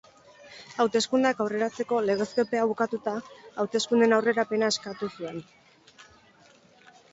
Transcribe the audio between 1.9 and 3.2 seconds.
legezko epea bukatuta,